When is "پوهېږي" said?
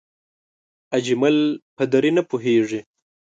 2.29-2.79